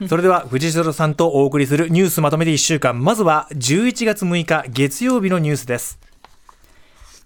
[0.08, 3.04] それでは藤代さんとお送りするニュースまとめて1週間。
[3.04, 5.98] まずは11月6日月曜日のニュースです。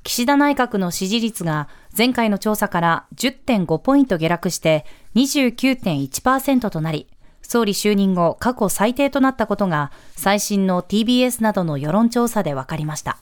[0.03, 4.84] 岸田内閣の支持率が前回の調査から10.5ポイント下落して
[5.15, 7.07] 29.1%となり
[7.41, 13.19] 総理就任後過去最低となったことが最新の TBS などの世論調査で分かりました。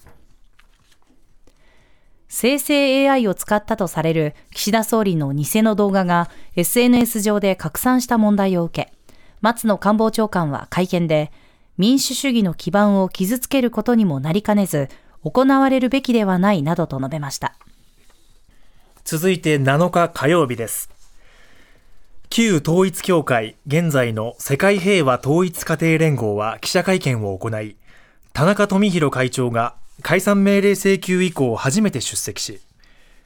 [2.28, 9.01] 生成 AI を使ったとされる岸田総理の偽の動画が SNS 上で拡散した問題を受け
[9.42, 11.32] 松野官房長官は会見で、
[11.76, 14.88] 民主主義の基盤を傷つけることにもなりかねず、
[15.24, 17.56] 行われるべきではないなどと述べました。
[19.04, 20.90] 続いて7日火曜日です。
[22.30, 27.76] 旧統一協会、現在の世界平和統一家庭連合は記者会見を行い、
[28.32, 32.60] 田中富弘会長が解散命令請求以降初めて出席し、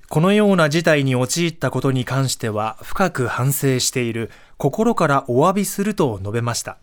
[0.08, 6.78] このような事態に陥ったことに関しては深く反省している心からお詫びすると述べました。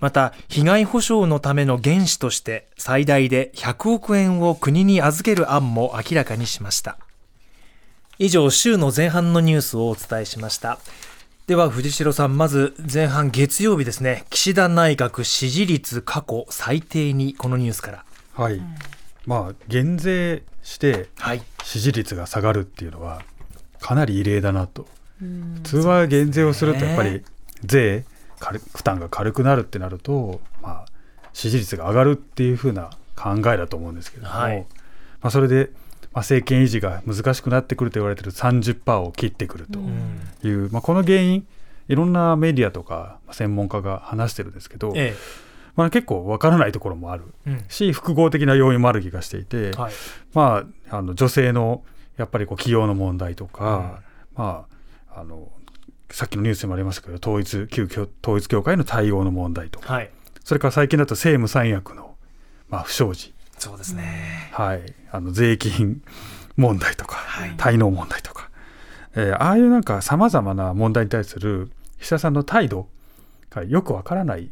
[0.00, 6.98] また被害補償のための原資として最大で100億円を国に預ける案も明らかにしました。
[8.18, 10.78] 以上週の前半のニュースをお伝えしました。
[11.46, 14.24] では藤代さんまず前半月曜日ですね。
[14.30, 18.04] 岸田内閣支持率過去最低にこのニュースから。
[18.34, 18.60] はい、
[19.26, 21.08] まあ減税して
[21.62, 23.22] 支持率が下がるっていうのは
[23.80, 24.86] かなり異例だなと、
[25.54, 27.22] 普通は減税をするとやっぱり
[27.64, 28.04] 税
[28.74, 30.86] 負担が軽くなるってなると、まあ、
[31.32, 34.58] 支持率が上がるっていうふうな考えだと思うんですけれども、はい、
[35.20, 35.70] まあ、それで、
[36.12, 39.78] まあ、政権維持が難しくなってくると言われている30%を切ってくると
[40.46, 41.46] いう、まあ、この原因
[41.88, 45.42] いろんなメディアとか専門家が話してるんですけど、ええ。
[45.74, 47.24] まあ、結構わからないところもある
[47.68, 49.92] し、うん、複合的な要因もある気がしていて、はい、
[50.34, 51.82] まあ、あの女性の
[52.18, 54.00] やっぱりこう起用の問題とか、
[54.36, 54.71] うん、まあ、
[55.14, 55.50] あの
[56.10, 57.88] さっきのニュースにもありましたけど統一旧
[58.22, 60.10] 統一教会の対応の問題とか、はい、
[60.44, 62.14] それから最近だと政務三役の、
[62.68, 63.32] まあ、不祥事。
[63.58, 66.02] そうですね、はい、あの税金
[66.56, 68.50] 問題とか、はい、滞納問題とか、
[69.14, 71.70] えー、ああいうなんかさまざまな問題に対する
[72.00, 72.88] 岸田さんの態度
[73.50, 74.50] がよくわからない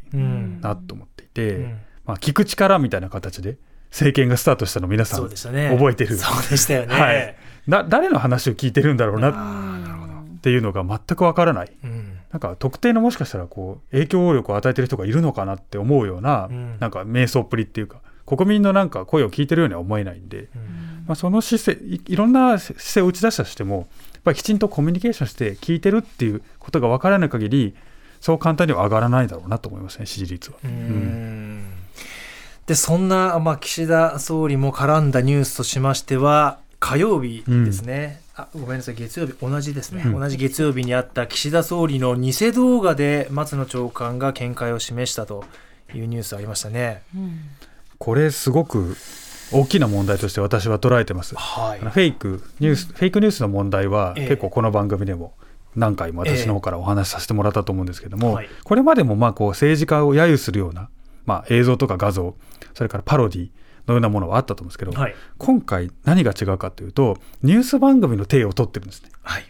[0.61, 3.57] なと思っていて、うん、まあ、聞く力みたいな形で
[3.91, 6.17] 政権がスタートしたの皆さん、ね、覚えてる。
[6.17, 7.37] そうでしたよね、はい、
[7.69, 9.31] だ誰の話を聞いてるんだろうな
[10.41, 27.75] っていうのが全くわからない、うん、なんか特定のもしかしたらこう影響力を与えてる人がいるのかなって思うような、うん、なんか瞑想っぷりっていうか国民のなんか声を聞いてるようには思えないんで、うん、まあ、その姿勢いろんな姿勢を打ち出したとしてもやっぱりきちんとコミュニケーションして聞いてるっていうことがわからない限り
[28.21, 30.57] そう簡単には上がらないだろうなと思いますね、支持率は。
[32.67, 45.45] でそんな、まあ、岸田総理も絡んだニュースとしましては、火曜日ですね、うん、あごめんなさい、月曜日、同じですね、うん、同じ月曜日にあった岸田総理の偽動画で松野長官が見解を示したと
[45.95, 47.03] いうニュースありましたね。
[47.15, 47.41] うん、
[47.99, 48.97] これすごく
[49.53, 51.35] 大きな問題として私は捉えてます。
[51.35, 55.35] はい、フェイクニュース、フェイクニュースの問題は結構この番組でも
[55.77, 60.89] 何回も私の方からお話しさせてもらったと思うんですけども、えーはい、これまでもまあこう政治家を揶揄するような、
[61.27, 62.35] まあ、映像とか画像
[62.75, 63.51] それからパロディ
[63.91, 69.45] のようなものはあったと思うんですけど、はい、今回何が違うかというとニュース番組の体を取ってるんですね、はい。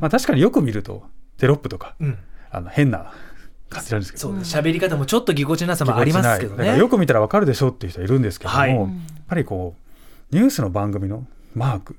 [0.00, 1.04] まあ、確かによく見ると
[1.38, 2.18] テロップとか、うん、
[2.50, 3.12] あの変な
[3.68, 4.30] 感じなんですけど。
[4.30, 6.78] 喋り方もちょっとぎこちなさもありますけどね。
[6.78, 8.88] よく見たらわかるでしょっていう人いるんですけども、はい、やっ
[9.28, 9.74] ぱりこ
[10.32, 11.96] うニュースの番組のマーク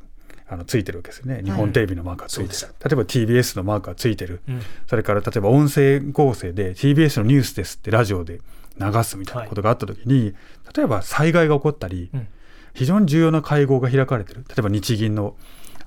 [0.49, 1.41] あのついてるわけですよね。
[1.43, 8.39] 日本テレビのマークがついてる、はい、例えば TBS のマークがついてる、うん、それから例えば音声合成で TBS のニュースですってラジオで
[8.79, 10.33] 流すみたいなことがあった時に、はい、
[10.75, 12.27] 例えば災害が起こったり、うん、
[12.73, 14.45] 非常に重要な会合が開かれてる。
[14.47, 15.35] 例えば日銀の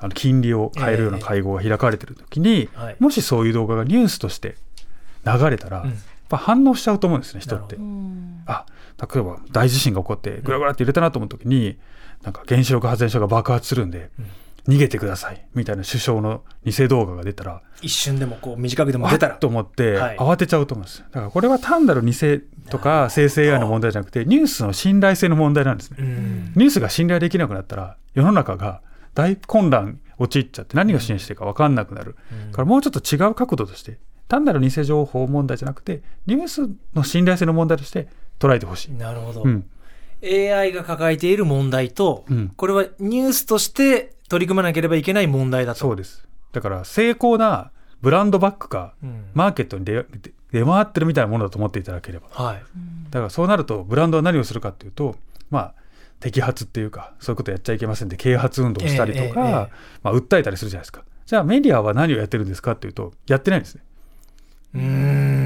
[0.03, 4.57] あの金利を変えるような会合が開かれてる時に、えーはい、もしそういう動画がニュースとして
[5.27, 5.99] 流れたら、うん、やっ
[6.31, 7.77] ぱ反応しちゃうと思うんですね人って。
[8.47, 8.65] あ
[8.99, 11.79] 例えば大地震が起こってぐらぐらって揺れたなと思う時に、
[12.23, 14.27] なんか原子力発電所が爆発するんで、うん
[14.69, 19.35] 逃げてくださいみたいな首相の偽動画が出たら一瞬でもこう短くでも出たら。
[19.37, 22.15] と思って慌てちゃうと思うんです、だからこれは単なる偽
[22.69, 25.97] とか生成 AI の問題じゃなくてニュースの信頼性の問題なんですね、
[26.57, 28.83] ニュースが信頼できなくなったら世の中が
[29.15, 32.17] 大混乱陥っちゃって何が支援してるか分かんなくなる、
[32.47, 33.99] うん、からもうちょっと違う角度として
[34.29, 38.09] 単なる偽情報問題じゃなくてニュースの信頼性の問題として
[38.39, 38.93] 捉えてほしい。
[38.93, 39.69] なるほど、うん。
[40.23, 45.81] AI が抱えている問題と、うん、これはニュースとして取り組まなければいけない問題だと。
[45.81, 46.27] そうです。
[46.53, 48.95] だから成功なブランドバッグが
[49.35, 50.07] マーケットに出,、
[50.53, 52.29] 出回ってるみたいなものだと思っていただければ。
[52.31, 52.63] はい、
[53.11, 55.17] だからそうなるとブランドは何をするかっていうと、
[55.51, 55.75] まあ、
[56.21, 59.69] 摘発っていうかそういうことやっちゃいけませんで啓発運動をしたりとか、えーえー、
[60.03, 61.05] まあ、訴えたりするじゃないですか。
[61.27, 63.83] じゃあメディアは何をやってるんですかっていうとやってないんですね。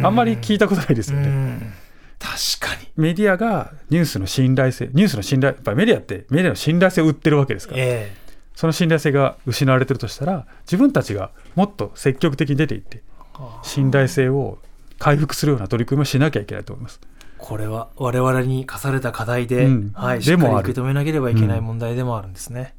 [0.04, 1.84] あんまり聞いたことないですよね。
[2.19, 8.23] 確かにメディアがニュースの信頼性ニュースの信頼やっぱりメディアってメディアの信頼性を売ってるわけですから、えー、
[8.54, 13.02] その信頼性が失われてるとしたら自分たちがもっと積極的に出ていって
[13.62, 14.58] 信頼性を
[14.98, 17.00] 回復するような取り組みをしなきゃいけないと思います。
[17.36, 22.74] これは我々に課された課題で、うん、はい、しっかり受け止めなければいけない問題でもあるんですね。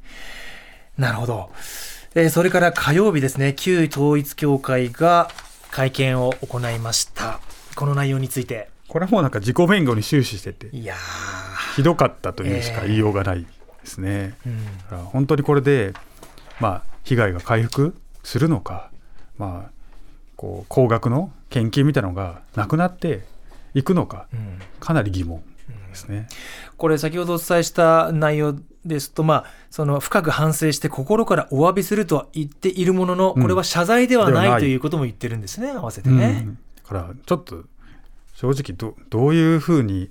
[0.98, 1.50] うん、なるほど。
[2.16, 5.30] えー、それから火曜日ですね、旧統一教会が
[5.70, 7.38] 会見を行いました。
[7.76, 8.70] この内容について。
[8.88, 10.94] これはもうなんか自己弁護に終始してて、いや
[11.76, 13.46] ひどかったというしか言いようがない
[13.86, 14.34] ですね。
[14.44, 15.94] えーうん、本当にこれで、
[16.60, 18.90] まあ、被害が回復するのか、
[19.38, 19.70] まあ、
[20.36, 23.24] こう高額の献金みたいなのがなくなって
[23.74, 24.26] いくのか、
[24.80, 25.42] かなり疑問
[25.88, 26.28] ですね。
[26.76, 36.42] これ先ほどお伝えした内容ですと、まあ、その深く反省して心からお詫びするとは言っているものの、これは謝罪ではない、ということも言ってるんですね、合わせてね。
[36.44, 37.64] うん、だからちょっと
[38.34, 40.10] 正直どどういうふうに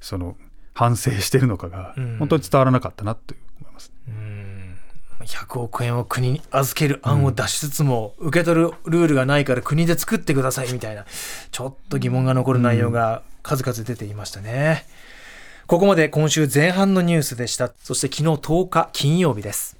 [0.00, 0.36] その
[0.76, 3.92] 反省してるのかが本当に伝わらなかったなと思います。
[4.06, 4.76] うん
[5.20, 11.06] 100億円を国に預ける案を出しつつも、受け取るルールがないから国で作ってくださいみたいな、
[11.50, 14.84] ちょっと疑問が残る内容が数々出ていましたね。
[15.66, 17.72] ここまで今週前半のニュースでした。
[17.82, 19.78] そして昨日10日金曜日です。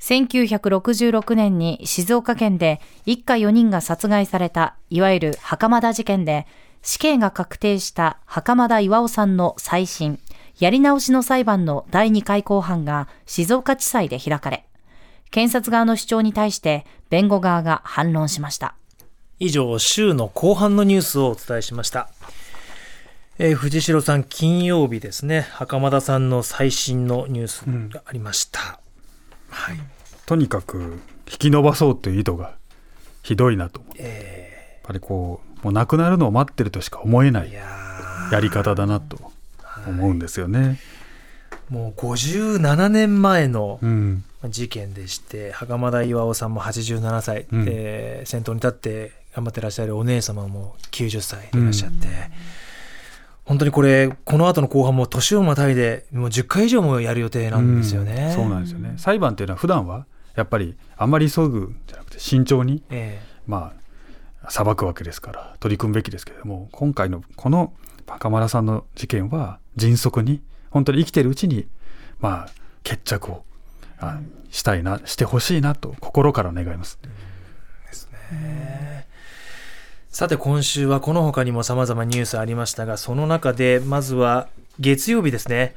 [0.00, 6.46] 1966年に静岡県で一家4人が殺害されたいわゆる袴田事件で
[6.82, 10.18] 死刑が確定した袴田巌さんの再審
[10.58, 14.64] やり直しの裁判の第2回公判が静岡地裁で開かれ、
[15.30, 18.74] 検察側の主張に対して弁護側が反論しました。
[19.38, 22.08] 以上、週の後半のニュースをお伝えしました。
[23.38, 28.80] えー、藤代さん、金曜日ですね、袴田さんの最新のニュースがありました。
[29.50, 29.76] うん、はい、
[30.26, 30.98] とにかく
[31.30, 32.56] 引き延ばそうという意図が
[33.22, 39.18] ひどいなと思って、えー、やっぱりこう、もう亡くなるのを待ってるとしか思えないやり方だなと
[39.86, 40.78] 思うんですよね。
[41.70, 43.78] もう57年前の
[44.48, 52.12] 事件でして、うん、袴田巌さんも87歳、うん、で先頭に立って頑張ってらっしゃるお姉様も90歳でいらっしゃって、うん、
[53.44, 58.94] 本当にこれこの後の後半も年をまたいでもう10回以上もやる予定なんですよね、そうなんですよね。
[58.96, 60.06] 裁判っていうのは普段は
[60.36, 63.77] やっぱりあんまり急ぐじゃなくて慎重に、えー、まあ
[64.50, 67.72] 裁くわけですから取り組むべきですけれども今回のこの
[68.06, 70.40] 袴田さんの事件は迅速に
[70.70, 71.66] 本当に生きてるうちに
[72.20, 72.48] まあ
[72.82, 73.44] 決着を
[74.00, 76.98] あしたいなしてほしいなと心から願います。
[77.02, 79.06] ですね。
[80.08, 84.48] さて今週はこの他にも様々ニュースありましたがその中でまずは
[84.78, 85.74] 月曜日ですね。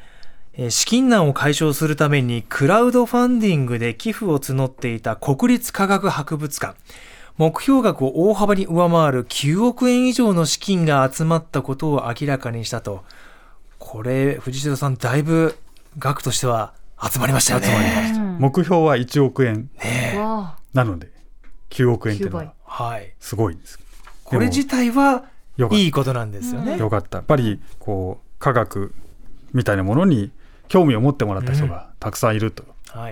[0.69, 6.75] 資金難を解消するためにクラウドファンディングで寄付を募っていた国立科学博物館。
[7.37, 13.03] 目標額を大幅に上回る9億円以上の資金が集まったことを明らかにしたと。
[13.79, 15.57] これ、藤代さん、だいぶ
[15.97, 17.67] 額としては集まりましたよね。
[17.67, 18.21] 集まりました。
[18.21, 19.69] 目標は1億円。
[19.83, 20.13] ね、
[20.73, 21.09] なので、
[21.71, 23.79] 9億円っていうのは、はい、すごいです。
[24.23, 25.25] これ自体は
[25.71, 26.77] いいことなんですよね。
[26.77, 27.17] よかった。
[27.17, 28.93] やっぱり、こう、科学
[29.53, 30.31] みたいなものに
[30.67, 32.63] 興味を持ってもらった人がたくさんいると。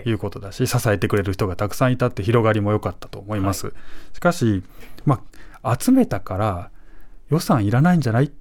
[0.06, 0.12] い。
[0.12, 3.68] うことだし、支えてくれる人がたくさんいたって広がりも良かったと思います。
[3.68, 3.76] はい、
[4.16, 4.64] しかし、
[5.06, 5.22] ま
[5.64, 6.72] あ、集めたから
[7.30, 8.32] 予算いらないんじゃない？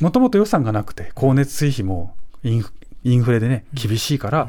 [0.00, 2.64] もともと予算がなくて光熱水費もイン
[3.04, 4.48] インフレでね厳しいから、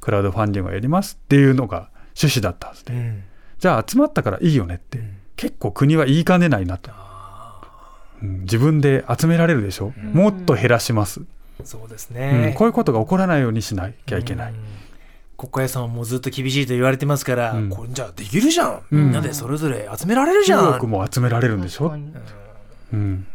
[0.00, 3.22] クラウドファンディングをやりますっていうのが趣旨だったはずで、うん、
[3.58, 6.90] じゃあ集まったからいいよねって、うん、結構国は言いかねないなと、
[8.22, 11.22] うん、自分で集められるでしょ、もっと減らします、
[11.64, 14.54] そうですね、こういうことが起こらないようにしなきゃいけない。
[15.36, 20.72] 国家予算もずっと厳しいと言われてますから、うん、これじゃあできるじゃん、みんなでそれぞれ集められるじゃん。
[20.72, 21.94] 中国も集められるんでしょ、
[22.92, 23.26] うん、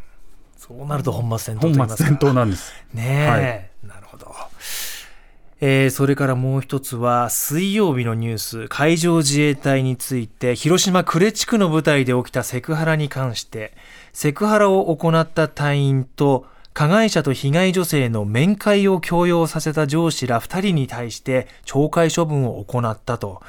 [0.57, 2.73] そうなると本末転倒本末転倒なんです。
[2.93, 4.35] ねえ、はい、なるほど。
[5.61, 8.67] えー、それからもう一つは水曜日のニュース。
[8.67, 13.73] 海上自衛隊について広島呉地区の部隊で起きたセクハラに関して
[14.11, 23.41] セクハラを行った隊員と加害者と被害女性の面会を強要させた上司ら2人に対して懲戒処分を行ったと。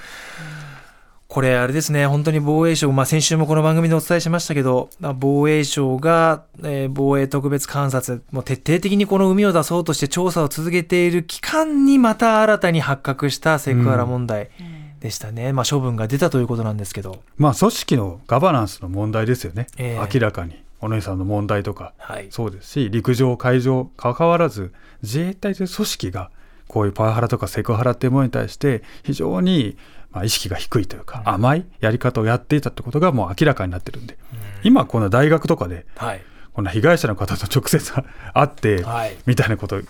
[1.26, 14.50] これ、あれですね、本当に防衛省、まあ、先週もこの番組でお伝えしましたけど、防衛省が、えー、防衛特別監察、もう徹底的にこの海を出そうとして調査を続けている期間にまた新たに発覚したセクハラ問題。
[15.00, 24.72] でしたね、まあ、処分が出たということなんですけど、まあ、組織のガバナンスの問題ですよね、えー、明らかに、お姉さんの問題とか、はい、そうですし、陸上、海上、関わらず、
[25.02, 26.30] 自衛隊という組織が、
[26.68, 29.76] こういうパワハラとかセクハラっていうものに対して、非常に
[30.14, 34.16] まあ、意識が低いというか、甘いやり方をやっていたってことがもう明らかになってるんで、
[34.62, 35.86] 今この大学とかで、
[36.52, 38.04] この被害者の方と直接会
[38.44, 38.84] って、
[39.26, 39.80] みたいなこと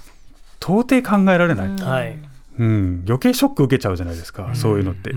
[0.60, 2.18] 到底考えられない、
[2.58, 5.14] うん、余計ショック受けちゃうじゃないですか、そういうのって、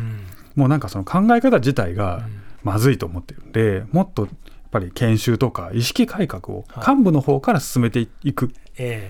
[0.55, 2.27] もうなんかその考え方自体が
[2.63, 4.27] まずいと思ってるんでもっと
[4.69, 8.51] ぱり研修とか意識改革を幹部の方から進めていく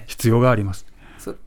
[0.05, 0.85] 必要があります。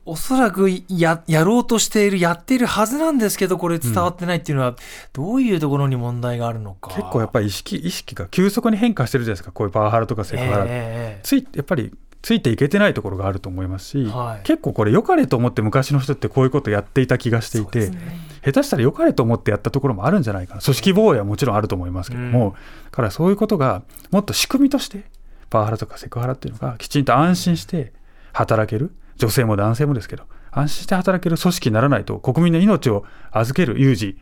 [0.05, 4.75] おそらくややろうとしている、やっているはずなんですけど、これ伝わってないっていうのは、
[5.11, 6.93] どういうところに問題があるのか。
[6.95, 11.91] 結構やっぱり意識意識が急速に変化してるじゃないですか、こういうパワハラとかセクハラ、えー、ついやっぱり
[12.21, 17.97] ついていけてないところがあると思いますし、はい、結構これ、良かれと思って昔の人ってこういうことやっていた気がしていて、ね、
[18.45, 25.05] 下手したら良かれと思ってやったところもあるんじゃないかな、組織防衛はもちろんあると思いますけども、うん、からそういうことがもっと仕組みとして、
[25.49, 27.91] パワハラとかセクハラっていうのがきちんと安心して
[28.33, 34.17] 働ける、女性も男性もですけど、安心して働ける組織にならないと、国民の命を預ける有事、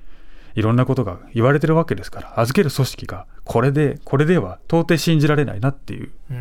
[0.56, 6.12] いろんなことが言われてるわけですから、預ける組織が、これで、これでは到底信じられないなっていう。
[6.32, 6.34] う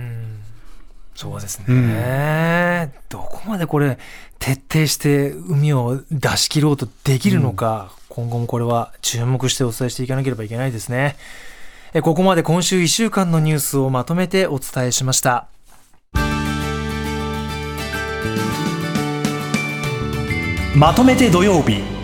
[1.19, 3.99] そうですね、うん、どこまでこれ、
[4.39, 11.17] 徹底して海を出し切ろうとできるのか、うん、今後もこれは注目してお伝えしていかなければいけないですね。
[12.05, 15.49] ここまで今週1週間のニュースをまとめてお伝えしました。
[20.77, 21.98] まとめて土曜日